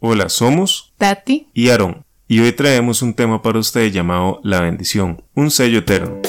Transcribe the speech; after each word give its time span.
Hola, 0.00 0.28
somos 0.28 0.92
Tati 0.96 1.48
y 1.52 1.70
Aarón, 1.70 2.04
y 2.28 2.38
hoy 2.38 2.52
traemos 2.52 3.02
un 3.02 3.14
tema 3.14 3.42
para 3.42 3.58
usted 3.58 3.90
llamado 3.90 4.38
La 4.44 4.60
bendición, 4.60 5.24
un 5.34 5.50
sello 5.50 5.80
eterno. 5.80 6.20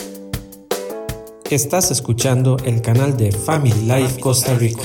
Estás 1.51 1.91
escuchando 1.91 2.57
el 2.65 2.81
canal 2.81 3.15
de 3.15 3.31
Family 3.31 3.83
Life 3.83 4.19
Costa 4.19 4.55
Rica. 4.55 4.81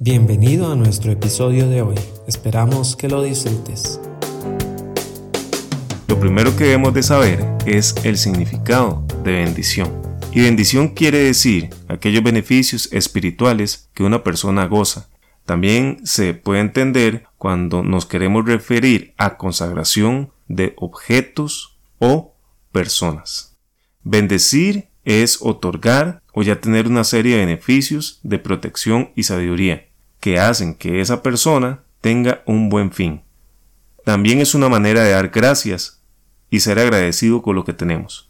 Bienvenido 0.00 0.70
a 0.70 0.76
nuestro 0.76 1.10
episodio 1.12 1.66
de 1.70 1.80
hoy. 1.80 1.94
Esperamos 2.26 2.94
que 2.94 3.08
lo 3.08 3.22
disfrutes. 3.22 3.98
Lo 6.06 6.20
primero 6.20 6.54
que 6.54 6.64
debemos 6.64 6.92
de 6.92 7.02
saber 7.02 7.42
es 7.64 7.94
el 8.04 8.18
significado 8.18 9.02
de 9.24 9.32
bendición. 9.32 9.90
Y 10.30 10.42
bendición 10.42 10.88
quiere 10.88 11.20
decir 11.20 11.70
aquellos 11.88 12.22
beneficios 12.22 12.92
espirituales 12.92 13.88
que 13.94 14.02
una 14.02 14.22
persona 14.22 14.66
goza. 14.66 15.08
También 15.44 16.00
se 16.04 16.34
puede 16.34 16.60
entender 16.60 17.24
cuando 17.38 17.82
nos 17.82 18.06
queremos 18.06 18.44
referir 18.44 19.14
a 19.16 19.36
consagración 19.36 20.30
de 20.48 20.74
objetos 20.76 21.78
o 21.98 22.34
personas. 22.72 23.56
Bendecir 24.02 24.88
es 25.04 25.38
otorgar 25.40 26.22
o 26.32 26.42
ya 26.42 26.60
tener 26.60 26.86
una 26.86 27.04
serie 27.04 27.36
de 27.36 27.46
beneficios 27.46 28.20
de 28.22 28.38
protección 28.38 29.10
y 29.16 29.24
sabiduría 29.24 29.86
que 30.20 30.38
hacen 30.38 30.74
que 30.74 31.00
esa 31.00 31.22
persona 31.22 31.82
tenga 32.00 32.42
un 32.46 32.68
buen 32.68 32.92
fin. 32.92 33.22
También 34.04 34.40
es 34.40 34.54
una 34.54 34.68
manera 34.68 35.02
de 35.02 35.10
dar 35.10 35.28
gracias 35.28 36.02
y 36.50 36.60
ser 36.60 36.78
agradecido 36.78 37.42
con 37.42 37.56
lo 37.56 37.64
que 37.64 37.72
tenemos, 37.72 38.28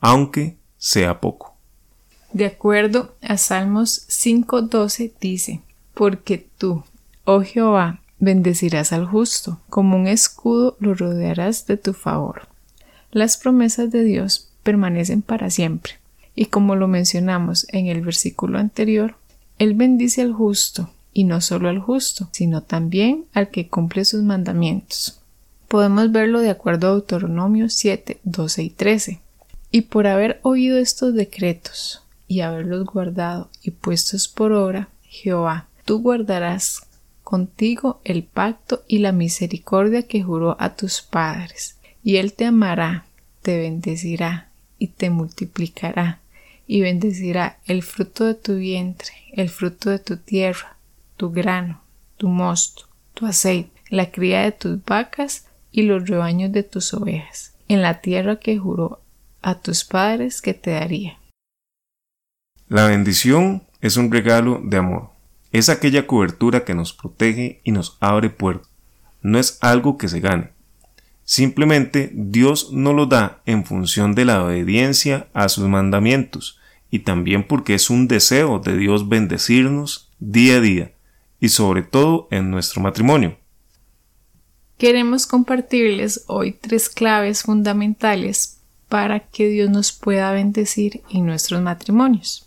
aunque 0.00 0.56
sea 0.78 1.20
poco. 1.20 1.56
De 2.32 2.46
acuerdo 2.46 3.16
a 3.22 3.36
Salmos 3.36 4.06
5.12 4.08 5.12
dice, 5.20 5.62
porque 5.96 6.46
tú, 6.58 6.84
oh 7.24 7.40
Jehová, 7.40 8.02
bendecirás 8.18 8.92
al 8.92 9.06
justo, 9.06 9.62
como 9.70 9.96
un 9.96 10.06
escudo 10.06 10.76
lo 10.78 10.92
rodearás 10.92 11.66
de 11.66 11.78
tu 11.78 11.94
favor. 11.94 12.48
Las 13.12 13.38
promesas 13.38 13.90
de 13.90 14.04
Dios 14.04 14.50
permanecen 14.62 15.22
para 15.22 15.48
siempre, 15.48 15.94
y 16.34 16.46
como 16.46 16.76
lo 16.76 16.86
mencionamos 16.86 17.66
en 17.70 17.86
el 17.86 18.02
versículo 18.02 18.58
anterior, 18.58 19.16
Él 19.58 19.72
bendice 19.72 20.20
al 20.20 20.34
justo, 20.34 20.90
y 21.14 21.24
no 21.24 21.40
solo 21.40 21.70
al 21.70 21.78
justo, 21.78 22.28
sino 22.30 22.62
también 22.62 23.24
al 23.32 23.48
que 23.48 23.68
cumple 23.68 24.04
sus 24.04 24.22
mandamientos. 24.22 25.18
Podemos 25.66 26.12
verlo 26.12 26.40
de 26.40 26.50
acuerdo 26.50 26.88
a 26.88 26.90
Deuteronomio 26.90 27.70
7, 27.70 28.20
12 28.22 28.62
y 28.62 28.68
13. 28.68 29.20
Y 29.70 29.80
por 29.80 30.06
haber 30.06 30.40
oído 30.42 30.76
estos 30.76 31.14
decretos 31.14 32.02
y 32.28 32.42
haberlos 32.42 32.84
guardado 32.84 33.48
y 33.62 33.70
puestos 33.70 34.28
por 34.28 34.52
obra, 34.52 34.90
Jehová, 35.08 35.65
tú 35.86 36.00
guardarás 36.00 36.82
contigo 37.22 38.00
el 38.04 38.24
pacto 38.24 38.84
y 38.86 38.98
la 38.98 39.12
misericordia 39.12 40.06
que 40.06 40.22
juró 40.22 40.56
a 40.60 40.76
tus 40.76 41.00
padres, 41.00 41.78
y 42.02 42.16
él 42.16 42.34
te 42.34 42.44
amará, 42.44 43.06
te 43.40 43.56
bendecirá 43.56 44.50
y 44.78 44.88
te 44.88 45.08
multiplicará, 45.08 46.20
y 46.66 46.82
bendecirá 46.82 47.58
el 47.66 47.82
fruto 47.82 48.24
de 48.26 48.34
tu 48.34 48.56
vientre, 48.56 49.12
el 49.32 49.48
fruto 49.48 49.88
de 49.88 50.00
tu 50.00 50.18
tierra, 50.18 50.76
tu 51.16 51.30
grano, 51.30 51.80
tu 52.16 52.28
mosto, 52.28 52.86
tu 53.14 53.24
aceite, 53.24 53.80
la 53.88 54.10
cría 54.10 54.42
de 54.42 54.52
tus 54.52 54.84
vacas 54.84 55.46
y 55.70 55.82
los 55.82 56.08
rebaños 56.08 56.52
de 56.52 56.64
tus 56.64 56.92
ovejas, 56.94 57.54
en 57.68 57.80
la 57.80 58.00
tierra 58.00 58.36
que 58.36 58.58
juró 58.58 59.00
a 59.40 59.60
tus 59.60 59.84
padres 59.84 60.42
que 60.42 60.54
te 60.54 60.72
daría. 60.72 61.18
La 62.68 62.86
bendición 62.86 63.62
es 63.80 63.96
un 63.96 64.10
regalo 64.10 64.60
de 64.64 64.78
amor. 64.78 65.15
Es 65.52 65.68
aquella 65.68 66.06
cobertura 66.06 66.64
que 66.64 66.74
nos 66.74 66.92
protege 66.92 67.60
y 67.64 67.72
nos 67.72 67.96
abre 68.00 68.30
puertas. 68.30 68.70
No 69.22 69.38
es 69.38 69.58
algo 69.60 69.98
que 69.98 70.08
se 70.08 70.20
gane. 70.20 70.50
Simplemente 71.24 72.10
Dios 72.14 72.72
nos 72.72 72.94
lo 72.94 73.06
da 73.06 73.42
en 73.46 73.64
función 73.64 74.14
de 74.14 74.24
la 74.24 74.44
obediencia 74.44 75.28
a 75.34 75.48
sus 75.48 75.66
mandamientos 75.66 76.58
y 76.90 77.00
también 77.00 77.46
porque 77.46 77.74
es 77.74 77.90
un 77.90 78.06
deseo 78.06 78.60
de 78.60 78.76
Dios 78.76 79.08
bendecirnos 79.08 80.12
día 80.20 80.56
a 80.56 80.60
día 80.60 80.92
y 81.40 81.48
sobre 81.48 81.82
todo 81.82 82.28
en 82.30 82.50
nuestro 82.50 82.80
matrimonio. 82.80 83.36
Queremos 84.78 85.26
compartirles 85.26 86.24
hoy 86.28 86.52
tres 86.52 86.88
claves 86.88 87.42
fundamentales 87.42 88.60
para 88.88 89.20
que 89.20 89.48
Dios 89.48 89.70
nos 89.70 89.92
pueda 89.92 90.30
bendecir 90.32 91.02
en 91.10 91.26
nuestros 91.26 91.60
matrimonios. 91.60 92.45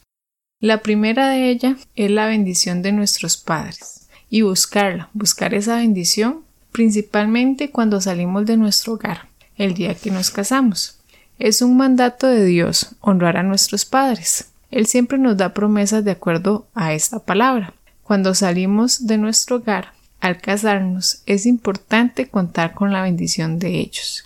La 0.61 0.81
primera 0.81 1.29
de 1.29 1.49
ellas 1.49 1.87
es 1.95 2.11
la 2.11 2.25
bendición 2.25 2.81
de 2.81 2.91
nuestros 2.91 3.37
padres 3.37 4.09
y 4.29 4.41
buscarla, 4.41 5.09
buscar 5.13 5.53
esa 5.53 5.77
bendición 5.77 6.41
principalmente 6.73 7.71
cuando 7.71 8.01
salimos 8.01 8.45
de 8.45 8.57
nuestro 8.57 8.93
hogar, 8.93 9.29
el 9.55 9.73
día 9.73 9.95
que 9.95 10.11
nos 10.11 10.31
casamos. 10.31 10.99
Es 11.39 11.61
un 11.61 11.77
mandato 11.77 12.27
de 12.27 12.43
Dios 12.43 12.95
honrar 12.99 13.37
a 13.37 13.43
nuestros 13.43 13.85
padres. 13.85 14.51
Él 14.69 14.85
siempre 14.85 15.17
nos 15.17 15.37
da 15.37 15.53
promesas 15.53 16.03
de 16.03 16.11
acuerdo 16.11 16.67
a 16.75 16.93
esta 16.93 17.19
palabra. 17.19 17.73
Cuando 18.03 18.35
salimos 18.35 19.07
de 19.07 19.17
nuestro 19.17 19.57
hogar, 19.57 19.93
al 20.19 20.41
casarnos, 20.41 21.23
es 21.25 21.45
importante 21.45 22.27
contar 22.27 22.73
con 22.73 22.91
la 22.91 23.01
bendición 23.01 23.59
de 23.59 23.79
ellos. 23.79 24.25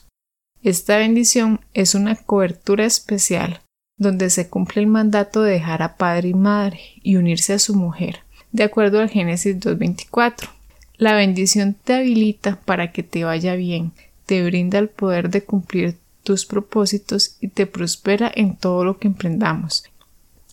Esta 0.64 0.98
bendición 0.98 1.62
es 1.76 1.94
una 1.94 2.16
cobertura 2.16 2.86
especial 2.86 3.62
donde 3.98 4.30
se 4.30 4.50
cumple 4.50 4.82
el 4.82 4.88
mandato 4.88 5.42
de 5.42 5.54
dejar 5.54 5.82
a 5.84 5.96
padre 5.96 6.30
y 6.30 6.34
madre 6.34 6.80
y 7.02 7.16
unirse 7.16 7.54
a 7.54 7.60
su 7.60 7.76
mujer, 7.76 8.20
de 8.52 8.64
acuerdo 8.64 9.00
al 9.00 9.10
Génesis 9.10 9.58
2.24. 9.60 10.50
La 10.98 11.14
bendición 11.14 11.76
te 11.84 11.96
habilita 11.96 12.60
para 12.66 12.92
que 12.92 13.04
te 13.04 13.24
vaya 13.24 13.56
bien, 13.56 13.92
te 14.26 14.44
brinda 14.44 14.80
el 14.80 14.90
poder 14.90 15.30
de 15.30 15.44
cumplir 15.44 15.98
tus 16.24 16.46
propósitos 16.46 17.38
y 17.42 17.50
te 17.50 17.68
prospera 17.68 18.32
en 18.34 18.56
todo 18.56 18.86
lo 18.86 18.98
que 18.98 19.08
emprendamos. 19.08 19.84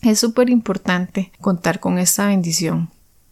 Es 0.01 0.19
súper 0.19 0.49
importante 0.49 1.31
contar 1.39 1.79
con 1.79 1.99
esta 1.99 2.27
bendición. 2.27 2.89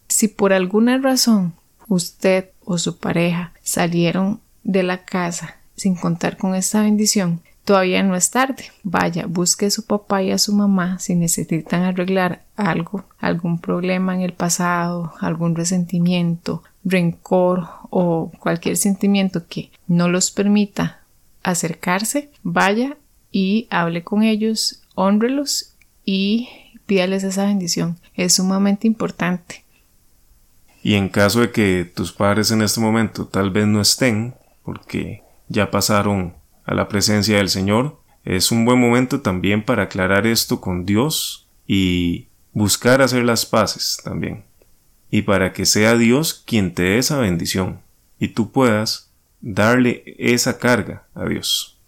Si 0.08 0.28
por 0.28 0.52
alguna 0.52 0.98
razón 0.98 1.54
usted 1.88 2.50
o 2.64 2.78
su 2.78 2.96
pareja 2.98 3.52
salieron 3.62 4.40
de 4.62 4.82
la 4.82 5.04
casa 5.04 5.56
sin 5.76 5.94
contar 5.94 6.36
con 6.36 6.54
esta 6.54 6.82
bendición, 6.82 7.40
Todavía 7.64 8.02
no 8.02 8.16
es 8.16 8.30
tarde. 8.30 8.64
Vaya, 8.82 9.26
busque 9.26 9.66
a 9.66 9.70
su 9.70 9.84
papá 9.84 10.22
y 10.22 10.30
a 10.30 10.38
su 10.38 10.54
mamá 10.54 10.98
si 10.98 11.14
necesitan 11.14 11.82
arreglar 11.82 12.42
algo, 12.56 13.04
algún 13.18 13.60
problema 13.60 14.14
en 14.14 14.22
el 14.22 14.32
pasado, 14.32 15.12
algún 15.20 15.54
resentimiento, 15.54 16.62
rencor 16.84 17.68
o 17.90 18.32
cualquier 18.40 18.76
sentimiento 18.76 19.46
que 19.46 19.70
no 19.86 20.08
los 20.08 20.30
permita 20.30 21.00
acercarse, 21.42 22.30
vaya 22.42 22.96
y 23.30 23.66
hable 23.70 24.02
con 24.02 24.22
ellos, 24.22 24.82
honrelos 24.94 25.74
y 26.04 26.48
pídales 26.86 27.22
esa 27.24 27.46
bendición. 27.46 27.98
Es 28.14 28.34
sumamente 28.34 28.86
importante. 28.86 29.64
Y 30.82 30.94
en 30.94 31.08
caso 31.08 31.40
de 31.40 31.52
que 31.52 31.90
tus 31.94 32.12
padres 32.12 32.50
en 32.50 32.62
este 32.62 32.80
momento 32.80 33.26
tal 33.26 33.50
vez 33.50 33.66
no 33.66 33.80
estén, 33.80 34.34
porque 34.64 35.22
ya 35.48 35.70
pasaron 35.70 36.34
a 36.70 36.74
la 36.74 36.88
presencia 36.88 37.38
del 37.38 37.48
Señor. 37.48 38.00
Es 38.24 38.52
un 38.52 38.64
buen 38.64 38.80
momento 38.80 39.20
también 39.20 39.64
para 39.64 39.84
aclarar 39.84 40.24
esto 40.26 40.60
con 40.60 40.86
Dios 40.86 41.48
y 41.66 42.28
buscar 42.52 43.02
hacer 43.02 43.24
las 43.24 43.44
paces 43.44 43.98
también. 44.04 44.44
Y 45.10 45.22
para 45.22 45.52
que 45.52 45.66
sea 45.66 45.96
Dios 45.96 46.44
quien 46.46 46.72
te 46.72 46.84
dé 46.84 46.98
esa 46.98 47.18
bendición 47.18 47.80
y 48.20 48.28
tú 48.28 48.52
puedas 48.52 49.10
darle 49.40 50.04
esa 50.16 50.58
carga 50.58 51.08
a 51.12 51.24
Dios. 51.24 51.80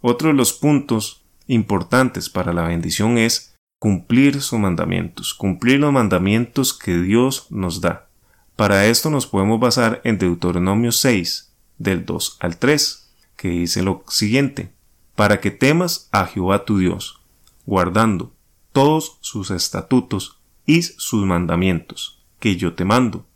Otro 0.00 0.28
de 0.28 0.34
los 0.34 0.52
puntos 0.52 1.24
importantes 1.48 2.30
para 2.30 2.52
la 2.52 2.68
bendición 2.68 3.18
es 3.18 3.56
cumplir 3.80 4.40
sus 4.40 4.60
mandamientos, 4.60 5.34
cumplir 5.34 5.80
los 5.80 5.92
mandamientos 5.92 6.72
que 6.78 6.96
Dios 6.96 7.48
nos 7.50 7.80
da. 7.80 8.08
Para 8.54 8.86
esto 8.86 9.10
nos 9.10 9.26
podemos 9.26 9.58
basar 9.58 10.00
en 10.04 10.18
Deuteronomio 10.18 10.92
6, 10.92 11.52
del 11.78 12.04
2 12.04 12.36
al 12.38 12.56
3 12.58 13.07
que 13.38 13.50
dice 13.50 13.82
lo 13.82 14.02
siguiente, 14.08 14.72
para 15.14 15.40
que 15.40 15.52
temas 15.52 16.08
a 16.10 16.26
Jehová 16.26 16.64
tu 16.64 16.78
Dios, 16.78 17.22
guardando 17.64 18.34
todos 18.72 19.18
sus 19.20 19.52
estatutos 19.52 20.40
y 20.66 20.82
sus 20.82 21.24
mandamientos, 21.24 22.20
que 22.40 22.56
yo 22.56 22.74
te 22.74 22.84
mando, 22.84 23.26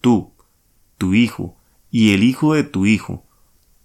tú, 0.00 0.32
tu 0.96 1.12
hijo 1.12 1.56
y 1.90 2.14
el 2.14 2.22
hijo 2.22 2.54
de 2.54 2.62
tu 2.62 2.86
hijo, 2.86 3.24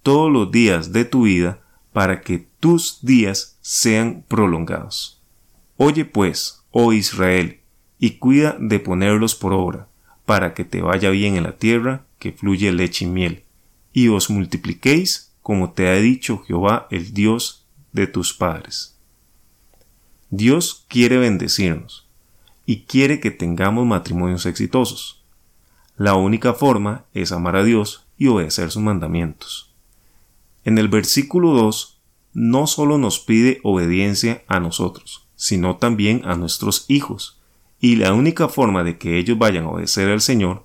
todos 0.04 0.30
los 0.32 0.52
días 0.52 0.92
de 0.92 1.04
tu 1.04 1.24
vida, 1.24 1.60
para 1.92 2.20
que 2.20 2.46
tus 2.60 3.00
días 3.02 3.58
sean 3.60 4.24
prolongados. 4.28 5.22
Oye 5.76 6.04
pues, 6.04 6.64
oh 6.70 6.92
Israel, 6.92 7.60
y 7.98 8.18
cuida 8.18 8.56
de 8.60 8.78
ponerlos 8.78 9.34
por 9.34 9.52
obra, 9.52 9.88
para 10.24 10.54
que 10.54 10.64
te 10.64 10.82
vaya 10.82 11.10
bien 11.10 11.36
en 11.36 11.42
la 11.42 11.56
tierra 11.56 12.06
que 12.20 12.32
fluye 12.32 12.70
leche 12.70 13.06
y 13.06 13.08
miel, 13.08 13.44
y 13.92 14.08
os 14.08 14.30
multipliquéis 14.30 15.23
como 15.44 15.72
te 15.72 15.90
ha 15.90 15.96
dicho 15.96 16.42
Jehová, 16.46 16.88
el 16.90 17.12
Dios 17.12 17.66
de 17.92 18.06
tus 18.06 18.32
padres. 18.32 18.96
Dios 20.30 20.86
quiere 20.88 21.18
bendecirnos 21.18 22.08
y 22.64 22.84
quiere 22.84 23.20
que 23.20 23.30
tengamos 23.30 23.84
matrimonios 23.84 24.46
exitosos. 24.46 25.22
La 25.98 26.14
única 26.14 26.54
forma 26.54 27.04
es 27.12 27.30
amar 27.30 27.56
a 27.56 27.62
Dios 27.62 28.06
y 28.16 28.28
obedecer 28.28 28.70
sus 28.70 28.82
mandamientos. 28.82 29.70
En 30.64 30.78
el 30.78 30.88
versículo 30.88 31.50
2 31.52 32.00
no 32.32 32.66
solo 32.66 32.96
nos 32.96 33.20
pide 33.20 33.60
obediencia 33.64 34.44
a 34.48 34.60
nosotros, 34.60 35.28
sino 35.36 35.76
también 35.76 36.22
a 36.24 36.36
nuestros 36.36 36.86
hijos, 36.88 37.38
y 37.80 37.96
la 37.96 38.14
única 38.14 38.48
forma 38.48 38.82
de 38.82 38.96
que 38.96 39.18
ellos 39.18 39.36
vayan 39.36 39.66
a 39.66 39.72
obedecer 39.72 40.08
al 40.08 40.22
Señor 40.22 40.64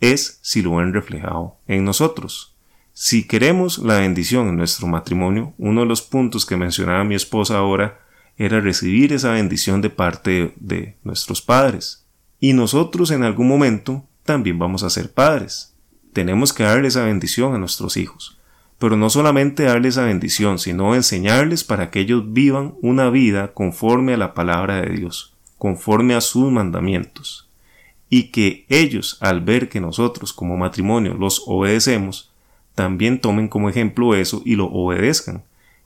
es 0.00 0.38
si 0.42 0.60
lo 0.60 0.76
ven 0.76 0.92
reflejado 0.92 1.56
en 1.66 1.86
nosotros. 1.86 2.57
Si 3.00 3.28
queremos 3.28 3.78
la 3.78 4.00
bendición 4.00 4.48
en 4.48 4.56
nuestro 4.56 4.88
matrimonio, 4.88 5.54
uno 5.56 5.82
de 5.82 5.86
los 5.86 6.02
puntos 6.02 6.44
que 6.44 6.56
mencionaba 6.56 7.04
mi 7.04 7.14
esposa 7.14 7.56
ahora 7.56 8.00
era 8.36 8.58
recibir 8.58 9.12
esa 9.12 9.30
bendición 9.30 9.80
de 9.80 9.88
parte 9.88 10.52
de 10.56 10.96
nuestros 11.04 11.40
padres. 11.40 12.04
Y 12.40 12.54
nosotros 12.54 13.12
en 13.12 13.22
algún 13.22 13.46
momento 13.46 14.04
también 14.24 14.58
vamos 14.58 14.82
a 14.82 14.90
ser 14.90 15.12
padres. 15.12 15.76
Tenemos 16.12 16.52
que 16.52 16.64
darle 16.64 16.88
esa 16.88 17.04
bendición 17.04 17.54
a 17.54 17.58
nuestros 17.58 17.96
hijos. 17.96 18.36
Pero 18.80 18.96
no 18.96 19.10
solamente 19.10 19.62
darles 19.62 19.94
esa 19.94 20.04
bendición, 20.04 20.58
sino 20.58 20.96
enseñarles 20.96 21.62
para 21.62 21.92
que 21.92 22.00
ellos 22.00 22.24
vivan 22.32 22.74
una 22.82 23.10
vida 23.10 23.52
conforme 23.52 24.14
a 24.14 24.16
la 24.16 24.34
palabra 24.34 24.82
de 24.82 24.90
Dios, 24.90 25.36
conforme 25.56 26.16
a 26.16 26.20
sus 26.20 26.50
mandamientos. 26.50 27.48
Y 28.10 28.32
que 28.32 28.66
ellos, 28.68 29.18
al 29.20 29.40
ver 29.40 29.68
que 29.68 29.80
nosotros 29.80 30.32
como 30.32 30.56
matrimonio 30.56 31.14
los 31.14 31.44
obedecemos, 31.46 32.32
también 32.78 33.20
tomen 33.20 33.48
como 33.48 33.68
ejemplo 33.68 34.14
eso 34.14 34.40
y 34.44 34.54
lo 34.54 34.66
obedezcan, 34.66 35.42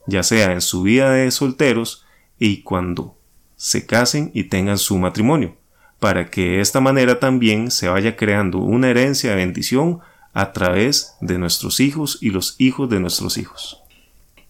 ya 0.07 0.23
sea 0.23 0.53
en 0.53 0.61
su 0.61 0.83
vida 0.83 1.11
de 1.11 1.31
solteros 1.31 2.05
y 2.39 2.61
cuando 2.61 3.17
se 3.57 3.87
casen 3.87 4.31
y 4.35 4.45
tengan 4.45 4.77
su 4.77 4.99
matrimonio, 4.99 5.57
para 6.01 6.29
que 6.29 6.43
de 6.43 6.61
esta 6.61 6.81
manera 6.81 7.19
también 7.19 7.71
se 7.71 7.89
vaya 7.89 8.15
creando 8.15 8.59
una 8.59 8.91
herencia 8.91 9.31
de 9.31 9.37
bendición 9.37 10.01
a 10.35 10.53
través 10.53 11.15
de 11.23 11.39
nuestros 11.39 11.81
hijos 11.81 12.19
y 12.21 12.29
los 12.29 12.57
hijos 12.59 12.91
de 12.91 13.01
nuestros 13.01 13.39
hijos. 13.39 13.83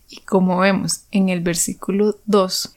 Y 0.09 0.17
como 0.23 0.59
vemos 0.59 1.05
en 1.13 1.29
el 1.29 1.43
versículo 1.43 2.19
2, 2.27 2.75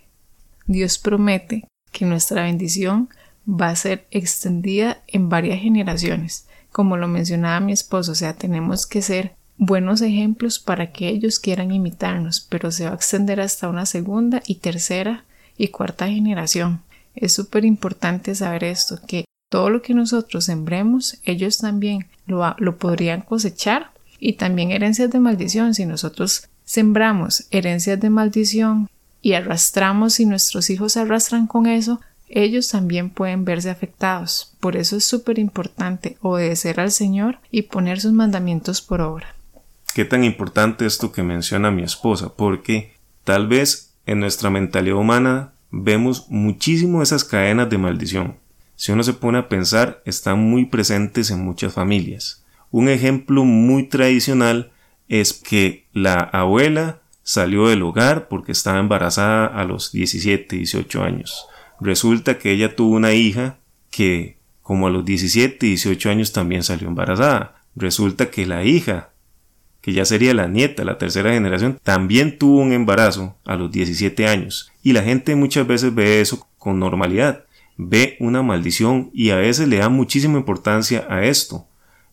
Dios 0.68 1.00
promete 1.00 1.68
que 1.92 2.06
nuestra 2.06 2.44
bendición 2.44 3.10
va 3.50 3.70
a 3.70 3.76
ser 3.76 4.06
extendida 4.12 5.02
en 5.08 5.28
varias 5.28 5.60
generaciones. 5.60 6.46
Como 6.72 6.98
lo 6.98 7.08
mencionaba 7.08 7.60
mi 7.62 7.72
esposo, 7.72 8.12
o 8.12 8.16
sea, 8.16 8.36
tenemos 8.36 8.86
que 8.86 9.02
ser 9.02 9.34
buenos 9.58 10.02
ejemplos 10.02 10.60
para 10.60 10.92
que 10.92 11.10
ellos 11.10 11.40
quieran 11.40 11.72
imitarnos, 11.72 12.42
pero 12.42 12.72
se 12.72 12.86
va 12.86 12.92
a 12.92 12.96
extender 12.96 13.40
hasta 13.40 13.70
una 13.70 13.86
segunda 13.86 14.42
y 14.46 14.56
tercera 14.56 15.26
y 15.58 15.70
cuarta 15.70 16.08
generación. 16.08 16.82
Es 17.16 17.34
súper 17.34 17.66
importante 17.66 18.36
saber 18.36 18.64
esto, 18.64 19.00
que 19.08 19.26
todo 19.50 19.70
lo 19.70 19.82
que 19.82 19.94
nosotros 19.94 20.46
sembremos, 20.46 21.20
ellos 21.24 21.60
también 21.60 22.08
lo, 22.26 22.78
podrían 22.78 23.22
cosechar 23.22 23.92
y 24.20 24.34
también 24.34 24.72
herencias 24.72 25.12
de 25.12 25.20
maldición. 25.20 25.74
Si 25.74 25.86
nosotros 25.86 26.50
sembramos 26.66 27.48
herencias 27.52 28.00
de 28.00 28.10
maldición 28.10 28.90
y 29.22 29.34
arrastramos 29.34 30.20
y 30.20 30.26
nuestros 30.26 30.70
hijos 30.70 30.98
arrastran 30.98 31.48
con 31.48 31.68
eso, 31.68 32.02
ellos 32.28 32.68
también 32.68 33.12
pueden 33.12 33.46
verse 33.46 33.70
afectados. 33.70 34.54
Por 34.60 34.76
eso 34.76 34.98
es 34.98 35.06
súper 35.06 35.40
importante 35.40 36.18
obedecer 36.22 36.80
al 36.80 36.92
Señor 36.92 37.40
y 37.52 37.64
poner 37.64 38.02
sus 38.02 38.12
mandamientos 38.12 38.82
por 38.82 39.02
obra. 39.02 39.35
Qué 39.96 40.06
tan 40.06 40.24
importante 40.24 40.86
esto 40.86 41.12
que 41.12 41.24
menciona 41.24 41.72
mi 41.72 41.82
esposa, 41.82 42.36
porque 42.36 42.94
tal 43.24 43.48
vez 43.48 43.96
en 44.06 44.20
nuestra 44.20 44.52
mentalidad 44.52 44.98
humana 44.98 45.54
vemos 45.72 46.28
muchísimo 46.30 47.02
esas 47.02 47.24
cadenas 47.24 47.68
de 47.72 47.80
maldición 47.80 48.46
si 48.76 48.92
uno 48.92 49.04
se 49.04 49.14
pone 49.14 49.38
a 49.38 49.48
pensar, 49.48 50.02
están 50.06 50.40
muy 50.40 50.66
presentes 50.66 51.32
en 51.32 51.44
muchas 51.44 51.74
familias. 51.74 52.44
Un 52.72 52.90
ejemplo 52.90 53.46
muy 53.46 53.88
tradicional 53.88 54.72
es 55.08 55.34
que 55.34 55.88
la 55.94 56.16
abuela 56.16 57.02
salió 57.24 57.68
del 57.68 57.84
hogar 57.84 58.28
porque 58.28 58.52
estaba 58.52 58.80
embarazada 58.80 59.46
a 59.46 59.64
los 59.64 59.92
17, 59.92 60.58
18 60.58 61.04
años. 61.04 61.48
Resulta 61.80 62.38
que 62.38 62.52
ella 62.52 62.76
tuvo 62.76 62.96
una 62.96 63.14
hija 63.14 63.58
que 63.92 64.38
como 64.62 64.88
a 64.88 64.90
los 64.90 65.06
17, 65.06 65.66
18 65.66 66.10
años 66.10 66.34
también 66.34 66.64
salió 66.64 66.88
embarazada. 66.88 67.62
Resulta 67.76 68.30
que 68.30 68.46
la 68.46 68.64
hija, 68.64 69.12
que 69.86 69.94
ya 69.94 70.04
sería 70.04 70.34
la 70.34 70.48
nieta, 70.48 70.84
la 70.84 70.98
tercera 70.98 71.32
generación, 71.32 71.80
también 71.84 72.40
tuvo 72.40 72.58
un 72.60 72.74
embarazo 72.74 73.36
a 73.46 73.56
los 73.56 73.72
17 73.72 74.28
años. 74.28 74.72
Y 74.82 74.94
la 74.94 75.04
gente 75.04 75.36
muchas 75.36 75.68
veces 75.68 75.94
ve 75.94 76.22
eso 76.22 76.48
con 76.58 76.80
normalidad 76.80 77.46
ve 77.78 78.16
una 78.20 78.42
maldición 78.42 79.10
y 79.14 79.32
a 79.32 79.38
veces 79.38 79.68
le 79.68 79.78
da 79.78 79.90
muchísima 79.90 80.38
importancia 80.38 81.06
a 81.10 81.24
esto. 81.26 81.66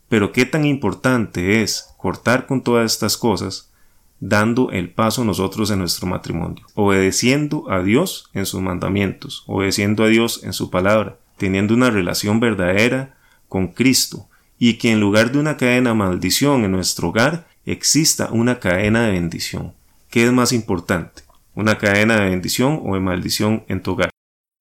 Pero 0.09 0.31
qué 0.31 0.45
tan 0.45 0.65
importante 0.65 1.63
es 1.63 1.89
cortar 1.97 2.45
con 2.45 2.61
todas 2.61 2.91
estas 2.91 3.17
cosas 3.17 3.71
dando 4.19 4.71
el 4.71 4.89
paso 4.89 5.25
nosotros 5.25 5.69
en 5.71 5.79
nuestro 5.79 6.07
matrimonio, 6.07 6.65
obedeciendo 6.75 7.69
a 7.69 7.81
Dios 7.83 8.29
en 8.33 8.45
sus 8.45 8.61
mandamientos, 8.61 9.43
obedeciendo 9.47 10.03
a 10.03 10.07
Dios 10.07 10.41
en 10.43 10.53
su 10.53 10.69
palabra, 10.69 11.17
teniendo 11.37 11.73
una 11.73 11.89
relación 11.89 12.39
verdadera 12.39 13.17
con 13.49 13.69
Cristo, 13.69 14.27
y 14.57 14.75
que 14.75 14.91
en 14.91 15.01
lugar 15.01 15.31
de 15.31 15.39
una 15.39 15.57
cadena 15.57 15.89
de 15.89 15.95
maldición 15.95 16.63
en 16.63 16.71
nuestro 16.71 17.09
hogar, 17.09 17.47
exista 17.65 18.29
una 18.31 18.59
cadena 18.59 19.05
de 19.05 19.13
bendición. 19.13 19.73
¿Qué 20.09 20.23
es 20.23 20.31
más 20.31 20.51
importante? 20.51 21.23
¿Una 21.55 21.77
cadena 21.77 22.17
de 22.17 22.29
bendición 22.29 22.81
o 22.83 22.95
de 22.95 22.99
maldición 22.99 23.63
en 23.67 23.81
tu 23.81 23.91
hogar? 23.91 24.09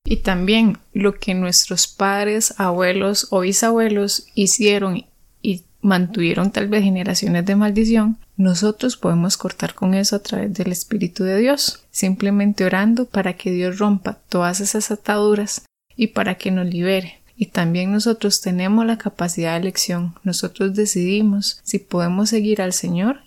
Y 0.04 0.18
también 0.18 0.78
lo 0.92 1.14
que 1.14 1.34
nuestros 1.34 1.86
padres, 1.86 2.54
abuelos 2.58 3.28
o 3.30 3.40
bisabuelos 3.40 4.26
hicieron 4.34 5.04
y 5.40 5.64
mantuvieron 5.80 6.50
tal 6.50 6.68
vez 6.68 6.84
generaciones 6.84 7.44
de 7.46 7.56
maldición, 7.56 8.18
nosotros 8.36 8.96
podemos 8.96 9.36
cortar 9.36 9.74
con 9.74 9.94
eso 9.94 10.16
a 10.16 10.18
través 10.20 10.52
del 10.54 10.72
Espíritu 10.72 11.24
de 11.24 11.38
Dios, 11.38 11.84
simplemente 11.90 12.64
orando 12.64 13.06
para 13.06 13.34
que 13.34 13.50
Dios 13.50 13.78
rompa 13.78 14.18
todas 14.28 14.60
esas 14.60 14.90
ataduras 14.90 15.64
y 15.96 16.08
para 16.08 16.36
que 16.36 16.50
nos 16.50 16.66
libere. 16.66 17.21
Y 17.42 17.46
también 17.46 17.90
nosotros 17.90 18.40
tenemos 18.40 18.86
la 18.86 18.98
capacidad 18.98 19.54
de 19.54 19.62
elección, 19.62 20.14
nosotros 20.22 20.76
decidimos 20.76 21.58
si 21.64 21.80
podemos 21.80 22.30
seguir 22.30 22.62
al 22.62 22.72
Señor 22.72 23.18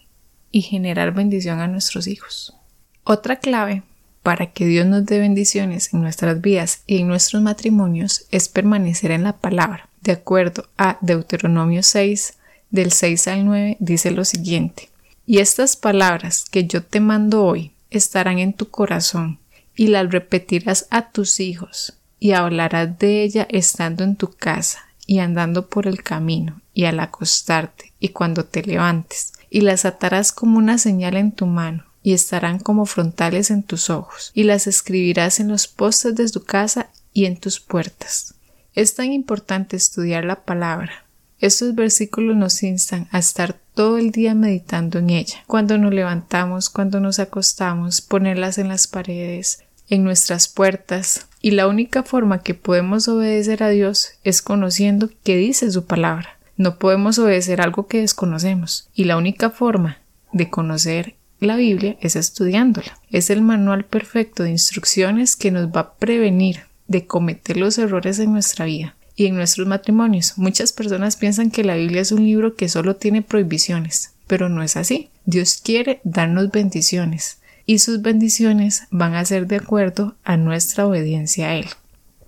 y 0.52 0.62
generar 0.62 1.14
bendición 1.14 1.60
a 1.60 1.68
nuestros 1.68 2.08
hijos. 2.08 2.56
Otra 3.04 3.40
clave 3.40 3.84
para 4.24 4.54
que 4.54 4.68
Dios 4.68 4.88
nos 4.88 5.06
dé 5.06 5.20
bendiciones 5.20 5.94
en 5.94 6.00
nuestras 6.00 6.40
vidas 6.40 6.82
y 6.88 7.00
en 7.00 7.10
nuestros 7.10 7.42
matrimonios 7.42 8.26
es 8.32 8.48
permanecer 8.48 9.12
en 9.12 9.24
la 9.24 9.34
palabra. 9.34 9.90
De 10.00 10.14
acuerdo 10.14 10.66
a 10.78 10.98
Deuteronomio 11.02 11.84
6, 11.84 12.36
del 12.70 12.94
6 12.94 13.28
al 13.28 13.44
9, 13.44 13.76
dice 13.82 14.12
lo 14.12 14.24
siguiente. 14.24 14.88
Y 15.26 15.39
estas 15.39 15.75
palabras 15.75 16.46
que 16.50 16.66
yo 16.66 16.82
te 16.82 17.01
mando 17.01 17.44
hoy 17.44 17.74
estarán 17.89 18.39
en 18.39 18.54
tu 18.54 18.70
corazón, 18.70 19.39
y 19.75 19.88
las 19.88 20.10
repetirás 20.10 20.88
a 20.89 21.12
tus 21.12 21.42
hijos, 21.42 21.98
y 22.25 22.32
hablarás 22.32 22.98
de 22.98 23.22
ella 23.22 23.46
estando 23.51 24.03
en 24.03 24.15
tu 24.15 24.32
casa, 24.32 24.79
y 25.05 25.20
andando 25.20 25.67
por 25.67 25.86
el 25.86 26.01
camino, 26.01 26.60
y 26.74 26.86
al 26.86 27.00
acostarte, 27.00 27.94
y 28.00 28.10
cuando 28.10 28.46
te 28.46 28.63
levantes, 28.63 29.34
y 29.51 29.62
las 29.62 29.86
atarás 29.86 30.32
como 30.32 30.58
una 30.58 30.79
señal 30.79 31.17
en 31.17 31.32
tu 31.32 31.46
mano, 31.46 31.84
y 32.01 32.13
estarán 32.13 32.58
como 32.58 32.88
frontales 32.88 33.51
en 33.51 33.62
tus 33.62 33.91
ojos, 33.91 34.32
y 34.34 34.41
las 34.41 34.65
escribirás 34.65 35.39
en 35.39 35.50
los 35.50 35.67
postes 35.67 36.15
de 36.15 36.27
tu 36.27 36.44
casa 36.44 36.89
y 37.13 37.25
en 37.25 37.38
tus 37.38 37.60
puertas. 37.60 38.34
Es 38.74 38.96
tan 38.96 39.13
importante 39.13 39.77
estudiar 39.77 40.25
la 40.25 40.46
palabra. 40.46 41.05
Estos 41.39 41.75
versículos 41.75 42.36
nos 42.36 42.63
instan 42.63 43.08
a 43.12 43.20
estar 43.20 43.53
todo 43.75 44.00
el 44.00 44.10
día 44.10 44.34
meditando 44.34 44.98
en 44.98 45.12
ella. 45.12 45.44
Cuando 45.46 45.77
nos 45.77 45.94
levantamos, 45.94 46.72
cuando 46.72 47.00
nos 47.00 47.20
acostamos, 47.20 48.01
ponerlas 48.01 48.58
en 48.58 48.70
las 48.70 48.88
paredes, 48.88 49.60
en 49.89 50.03
nuestras 50.03 50.48
puertas. 50.48 51.27
Y 51.46 51.52
la 51.52 51.68
única 51.68 52.02
forma 52.02 52.42
que 52.42 52.56
podemos 52.56 53.08
obedecer 53.08 53.62
a 53.62 53.70
Dios 53.70 54.14
es 54.24 54.42
conociendo 54.42 55.12
qué 55.24 55.38
dice 55.38 55.70
su 55.70 55.86
palabra. 55.86 56.40
No 56.58 56.80
podemos 56.80 57.20
obedecer 57.20 57.62
algo 57.62 57.86
que 57.86 58.00
desconocemos. 58.00 58.90
Y 58.96 59.04
la 59.04 59.16
única 59.16 59.52
forma 59.52 60.00
de 60.34 60.50
conocer 60.50 61.14
la 61.40 61.56
Biblia 61.56 61.98
es 62.02 62.16
estudiándola. 62.16 63.00
Es 63.12 63.30
el 63.30 63.44
manual 63.44 63.86
perfecto 63.86 64.42
de 64.42 64.50
instrucciones 64.50 65.36
que 65.36 65.52
nos 65.52 65.68
va 65.68 65.82
a 65.82 65.94
prevenir 65.94 66.62
de 66.88 67.06
cometer 67.06 67.58
los 67.58 67.78
errores 67.78 68.18
en 68.18 68.32
nuestra 68.32 68.66
vida 68.66 68.96
y 69.16 69.28
en 69.28 69.36
nuestros 69.36 69.68
matrimonios. 69.68 70.40
Muchas 70.40 70.74
personas 70.74 71.16
piensan 71.16 71.52
que 71.52 71.64
la 71.64 71.75
Biblia 71.75 72.02
es 72.02 72.12
un 72.12 72.25
libro 72.25 72.56
que 72.56 72.70
solo 72.70 72.96
tiene 72.96 73.22
prohibiciones, 73.22 74.16
pero 74.25 74.50
no 74.50 74.64
es 74.64 74.78
así. 74.78 75.10
Dios 75.25 75.62
quiere 75.64 76.02
darnos 76.04 76.50
bendiciones 76.50 77.38
y 77.65 77.79
sus 77.79 78.01
bendiciones 78.01 78.84
van 78.91 79.15
a 79.15 79.25
ser 79.25 79.48
de 79.48 79.57
acuerdo 79.57 80.15
a 80.24 80.38
nuestra 80.38 80.86
obediencia 80.86 81.48
a 81.48 81.55
Él. 81.55 81.67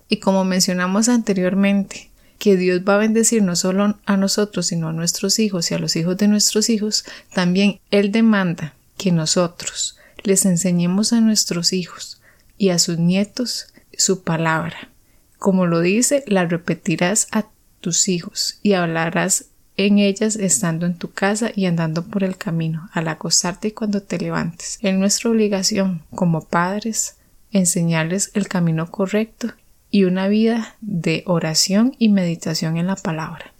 Y 0.08 0.18
como 0.18 0.44
mencionamos 0.44 1.08
anteriormente, 1.08 2.10
que 2.38 2.56
Dios 2.56 2.82
va 2.88 2.94
a 2.94 2.98
bendecir 2.98 3.42
no 3.42 3.56
solo 3.56 3.98
a 4.06 4.16
nosotros, 4.16 4.66
sino 4.66 4.88
a 4.88 4.92
nuestros 4.92 5.38
hijos 5.38 5.70
y 5.70 5.74
a 5.74 5.78
los 5.78 5.96
hijos 5.96 6.16
de 6.16 6.28
nuestros 6.28 6.70
hijos, 6.70 7.04
también 7.32 7.80
Él 7.90 8.12
demanda 8.12 8.74
que 8.96 9.12
nosotros 9.12 9.96
les 10.22 10.44
enseñemos 10.44 11.12
a 11.12 11.20
nuestros 11.20 11.72
hijos 11.72 12.20
y 12.56 12.70
a 12.70 12.78
sus 12.78 12.98
nietos 12.98 13.72
su 13.96 14.22
palabra. 14.22 14.90
Como 15.38 15.66
lo 15.66 15.80
dice, 15.80 16.24
la 16.26 16.46
repetirás 16.46 17.28
a 17.32 17.46
tus 17.80 18.08
hijos 18.08 18.58
y 18.62 18.72
hablarás 18.72 19.46
en 19.78 19.98
ellas 19.98 20.36
estando 20.36 20.84
en 20.86 20.98
tu 20.98 21.12
casa 21.12 21.52
y 21.54 21.66
andando 21.66 22.02
por 22.02 22.24
el 22.24 22.36
camino, 22.36 22.90
al 22.92 23.08
acostarte 23.08 23.68
y 23.68 23.70
cuando 23.70 24.02
te 24.02 24.18
levantes. 24.18 24.78
Es 24.82 24.94
nuestra 24.94 25.30
obligación 25.30 26.02
como 26.14 26.44
padres 26.44 27.16
enseñarles 27.52 28.32
el 28.34 28.48
camino 28.48 28.90
correcto 28.90 29.52
y 29.90 30.04
una 30.04 30.28
vida 30.28 30.76
de 30.80 31.22
oración 31.26 31.94
y 31.98 32.08
meditación 32.08 32.76
en 32.76 32.88
la 32.88 32.96
palabra. 32.96 33.54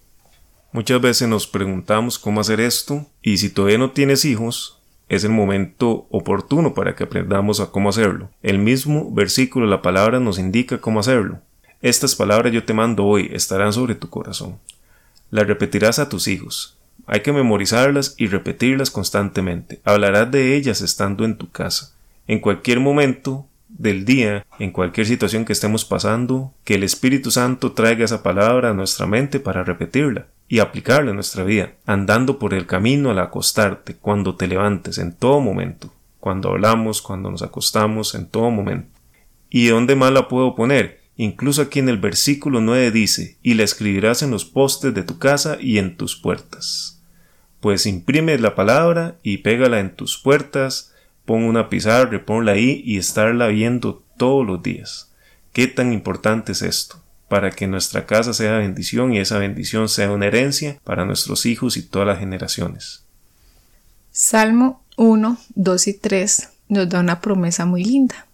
Muchas 0.72 1.00
veces 1.00 1.28
nos 1.28 1.46
preguntamos 1.46 2.18
cómo 2.18 2.40
hacer 2.40 2.60
esto 2.60 3.06
y 3.22 3.38
si 3.38 3.48
todavía 3.48 3.78
no 3.78 3.92
tienes 3.92 4.24
hijos, 4.24 4.80
es 5.08 5.22
el 5.22 5.30
momento 5.30 6.08
oportuno 6.10 6.74
para 6.74 6.96
que 6.96 7.04
aprendamos 7.04 7.60
a 7.60 7.70
cómo 7.70 7.88
hacerlo. 7.88 8.28
El 8.42 8.58
mismo 8.58 9.10
versículo 9.12 9.66
de 9.66 9.70
la 9.70 9.82
palabra 9.82 10.18
nos 10.18 10.38
indica 10.38 10.80
cómo 10.80 10.98
hacerlo. 10.98 11.38
Estas 11.80 12.16
palabras 12.16 12.52
yo 12.52 12.64
te 12.64 12.74
mando 12.74 13.06
hoy 13.06 13.30
estarán 13.32 13.72
sobre 13.72 13.94
tu 13.94 14.10
corazón. 14.10 14.58
Las 15.30 15.46
repetirás 15.46 15.98
a 15.98 16.08
tus 16.08 16.28
hijos. 16.28 16.78
Hay 17.06 17.20
que 17.20 17.32
memorizarlas 17.32 18.14
y 18.18 18.26
repetirlas 18.26 18.90
constantemente. 18.90 19.80
Hablarás 19.84 20.30
de 20.30 20.56
ellas 20.56 20.80
estando 20.80 21.24
en 21.24 21.36
tu 21.36 21.50
casa. 21.50 21.94
En 22.26 22.40
cualquier 22.40 22.80
momento 22.80 23.46
del 23.68 24.04
día, 24.04 24.46
en 24.58 24.72
cualquier 24.72 25.06
situación 25.06 25.44
que 25.44 25.52
estemos 25.52 25.84
pasando, 25.84 26.52
que 26.64 26.74
el 26.74 26.82
Espíritu 26.82 27.30
Santo 27.30 27.72
traiga 27.72 28.04
esa 28.04 28.22
palabra 28.22 28.70
a 28.70 28.74
nuestra 28.74 29.06
mente 29.06 29.40
para 29.40 29.64
repetirla 29.64 30.26
y 30.48 30.58
aplicarla 30.60 31.10
en 31.10 31.16
nuestra 31.16 31.44
vida, 31.44 31.72
andando 31.86 32.38
por 32.38 32.54
el 32.54 32.66
camino 32.66 33.10
al 33.10 33.18
acostarte, 33.18 33.96
cuando 33.96 34.34
te 34.34 34.46
levantes, 34.46 34.98
en 34.98 35.14
todo 35.14 35.40
momento, 35.40 35.92
cuando 36.20 36.50
hablamos, 36.50 37.02
cuando 37.02 37.30
nos 37.30 37.42
acostamos, 37.42 38.14
en 38.14 38.26
todo 38.26 38.50
momento. 38.50 38.88
¿Y 39.50 39.68
dónde 39.68 39.94
más 39.94 40.12
la 40.12 40.28
puedo 40.28 40.54
poner? 40.54 40.97
Incluso 41.20 41.62
aquí 41.62 41.80
en 41.80 41.88
el 41.88 41.98
versículo 41.98 42.60
9 42.60 42.92
dice, 42.92 43.38
y 43.42 43.54
la 43.54 43.64
escribirás 43.64 44.22
en 44.22 44.30
los 44.30 44.44
postes 44.44 44.94
de 44.94 45.02
tu 45.02 45.18
casa 45.18 45.58
y 45.60 45.78
en 45.78 45.96
tus 45.96 46.14
puertas. 46.14 47.02
Pues 47.58 47.86
imprime 47.86 48.38
la 48.38 48.54
palabra 48.54 49.16
y 49.24 49.38
pégala 49.38 49.80
en 49.80 49.96
tus 49.96 50.16
puertas, 50.16 50.94
pon 51.24 51.42
una 51.42 51.68
pizarra, 51.68 52.24
ponla 52.24 52.52
ahí 52.52 52.82
y 52.84 52.98
estarla 52.98 53.48
viendo 53.48 54.04
todos 54.16 54.46
los 54.46 54.62
días. 54.62 55.10
¿Qué 55.52 55.66
tan 55.66 55.92
importante 55.92 56.52
es 56.52 56.62
esto? 56.62 57.02
Para 57.28 57.50
que 57.50 57.66
nuestra 57.66 58.06
casa 58.06 58.32
sea 58.32 58.58
bendición 58.58 59.12
y 59.12 59.18
esa 59.18 59.38
bendición 59.38 59.88
sea 59.88 60.12
una 60.12 60.26
herencia 60.26 60.78
para 60.84 61.04
nuestros 61.04 61.46
hijos 61.46 61.76
y 61.76 61.82
todas 61.82 62.06
las 62.06 62.20
generaciones. 62.20 63.04
Salmo 64.12 64.84
1, 64.96 65.36
2 65.56 65.88
y 65.88 65.94
3 65.94 66.48
nos 66.68 66.88
da 66.88 67.00
una 67.00 67.20
promesa 67.20 67.66
muy 67.66 67.82
linda. 67.82 68.28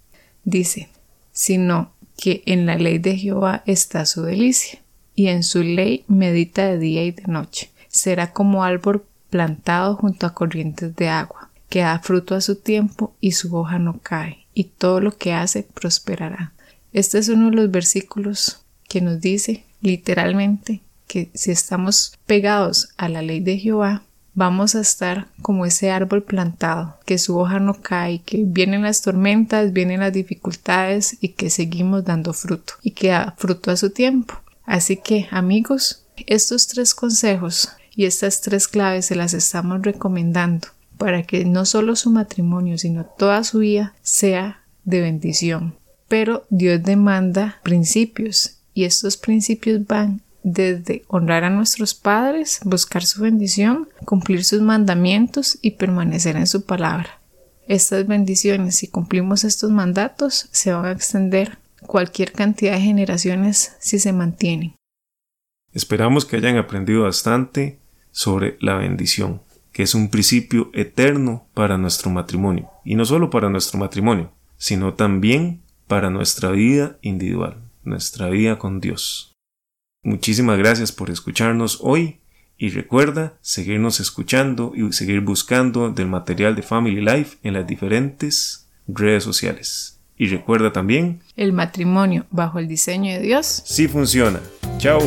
Dice, 0.45 0.91
sino 1.33 1.94
que 2.17 2.43
en 2.47 2.67
la 2.67 2.77
ley 2.77 2.99
de 2.99 3.17
Jehová 3.17 3.63
está 3.67 4.07
su 4.07 4.23
delicia, 4.23 4.81
y 5.15 5.29
en 5.29 5.43
su 5.43 5.63
ley 5.63 6.05
medita 6.09 6.67
de 6.67 6.79
día 6.79 7.05
y 7.05 7.13
de 7.13 7.25
noche. 7.27 7.71
Será 7.89 8.33
como 8.33 8.65
árbol 8.65 9.05
plantado 9.31 9.97
junto 9.97 10.27
a 10.27 10.35
corrientes 10.35 10.95
de 10.97 11.09
agua 11.09 11.51
que 11.69 11.81
da 11.81 11.99
fruto 11.99 12.37
a 12.37 12.41
su 12.41 12.57
tiempo 12.57 13.15
y 13.21 13.33
su 13.33 13.55
hoja 13.57 13.79
no 13.79 13.99
cae, 13.99 14.47
y 14.55 14.65
todo 14.65 15.01
lo 15.01 15.17
que 15.17 15.33
hace 15.33 15.65
prosperará. 15.65 16.53
Este 16.93 17.19
es 17.19 17.29
uno 17.29 17.51
de 17.51 17.57
los 17.57 17.71
versículos 17.71 18.61
que 18.89 19.01
nos 19.01 19.21
dice 19.21 19.65
literalmente 19.81 20.83
que 21.09 21.31
si 21.35 21.51
estamos 21.51 22.17
pegados 22.27 22.91
a 22.97 23.09
la 23.09 23.23
ley 23.23 23.41
de 23.41 23.59
Jehová, 23.59 24.05
vamos 24.35 24.75
a 24.75 24.81
estar 24.81 25.29
como 25.43 25.65
ese 25.65 25.91
árbol 25.91 26.23
plantado, 26.23 26.99
que 27.07 27.19
su 27.19 27.39
hoja 27.39 27.61
no 27.61 27.81
cae, 27.81 28.21
que 28.21 28.43
vienen 28.45 28.83
las 28.83 29.03
tormentas, 29.03 29.73
vienen 29.73 30.01
las 30.01 30.13
dificultades 30.13 31.17
y 31.21 31.29
que 31.29 31.51
seguimos 31.51 32.05
dando 32.05 32.33
fruto 32.33 32.75
y 32.83 32.91
que 32.93 33.09
da 33.09 33.35
fruto 33.39 33.71
a 33.71 33.77
su 33.77 33.91
tiempo. 33.91 34.35
Así 34.65 34.97
que 34.97 35.29
amigos, 35.31 36.05
estos 36.27 36.67
tres 36.67 36.95
consejos 36.95 37.69
y 37.95 38.07
estas 38.07 38.41
tres 38.41 38.69
claves 38.69 39.07
se 39.07 39.15
las 39.15 39.35
estamos 39.35 39.83
recomendando 39.83 40.69
para 40.99 41.23
que 41.23 41.45
no 41.45 41.65
solo 41.65 41.97
su 41.97 42.11
matrimonio, 42.11 42.79
sino 42.79 43.05
toda 43.05 43.45
su 43.45 43.61
vida 43.61 43.95
sea 44.03 44.63
de 44.85 45.01
bendición. 45.01 45.75
Pero 46.09 46.45
Dios 46.51 46.83
demanda 46.83 47.61
principios 47.63 48.59
y 48.75 48.85
estos 48.85 49.17
principios 49.17 49.87
van 49.87 50.23
desde 50.45 51.03
honrar 51.09 51.43
a 51.43 51.51
nuestros 51.51 51.95
padres, 51.95 52.61
buscar 52.63 53.05
su 53.05 53.23
bendición, 53.23 53.89
cumplir 54.05 54.45
sus 54.45 54.61
mandamientos 54.61 55.59
y 55.61 55.73
permanecer 55.73 56.37
en 56.37 56.47
su 56.47 56.65
palabra. 56.65 57.21
Estas 57.67 58.07
bendiciones, 58.07 58.77
si 58.77 58.87
cumplimos 58.87 59.43
estos 59.43 59.73
mandatos, 59.73 60.49
se 60.53 60.73
van 60.73 60.85
a 60.85 60.93
extender 60.93 61.59
cualquier 61.85 62.31
cantidad 62.31 62.75
de 62.75 62.81
generaciones 62.81 63.75
si 63.81 63.99
se 63.99 64.13
mantienen. 64.13 64.77
Esperamos 65.73 66.25
que 66.25 66.37
hayan 66.37 66.59
aprendido 66.59 67.03
bastante 67.03 67.81
sobre 68.13 68.57
la 68.61 68.77
bendición 68.77 69.41
que 69.75 69.83
es 69.83 69.95
un 69.97 70.09
principio 70.09 70.71
eterno 70.73 71.49
para 71.53 71.77
nuestro 71.77 72.09
matrimonio. 72.09 72.71
Y 72.85 72.95
no 72.95 73.05
solo 73.05 73.29
para 73.29 73.51
nuestro 73.51 73.79
matrimonio, 73.79 74.31
sino 74.57 74.95
también 74.95 75.63
para 75.89 76.11
nuestra 76.11 76.53
vida 76.53 76.97
individual, 77.03 77.61
nuestra 77.83 78.31
vida 78.31 78.57
con 78.57 78.81
Dios. 78.81 79.34
Muchísimas 80.05 80.59
gracias 80.59 80.93
por 80.93 81.09
escucharnos 81.09 81.79
hoy 81.81 82.19
y 82.59 82.69
recuerda 82.69 83.39
seguirnos 83.41 84.01
escuchando 84.01 84.73
y 84.77 84.93
seguir 84.93 85.23
buscando 85.23 85.91
del 85.91 86.09
material 86.09 86.55
de 86.55 86.63
Family 86.63 87.01
Life 87.01 87.39
en 87.43 87.55
las 87.55 87.67
diferentes 87.67 88.67
redes 88.87 89.25
sociales. 89.25 89.99
Y 90.19 90.27
recuerda 90.27 90.75
también, 90.75 91.23
el 91.37 91.55
matrimonio 91.55 92.27
bajo 92.31 92.59
el 92.59 92.69
diseño 92.69 93.15
de 93.15 93.21
Dios 93.21 93.63
sí 93.65 93.89
funciona. 93.89 94.41
Chao. 94.77 95.01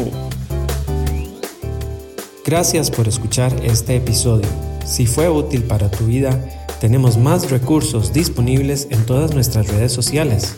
Gracias 2.43 2.89
por 2.89 3.07
escuchar 3.07 3.53
este 3.63 3.97
episodio. 3.97 4.49
Si 4.83 5.05
fue 5.05 5.29
útil 5.29 5.61
para 5.61 5.91
tu 5.91 6.07
vida, 6.07 6.65
tenemos 6.81 7.19
más 7.19 7.51
recursos 7.51 8.13
disponibles 8.13 8.87
en 8.89 9.05
todas 9.05 9.35
nuestras 9.35 9.67
redes 9.67 9.91
sociales. 9.91 10.57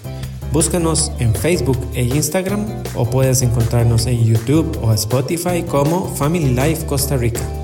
Búscanos 0.51 1.11
en 1.19 1.35
Facebook 1.35 1.77
e 1.93 2.03
Instagram 2.03 2.65
o 2.95 3.05
puedes 3.05 3.41
encontrarnos 3.43 4.07
en 4.07 4.23
YouTube 4.23 4.77
o 4.81 4.91
Spotify 4.93 5.61
como 5.61 6.07
Family 6.15 6.55
Life 6.55 6.87
Costa 6.87 7.17
Rica. 7.17 7.58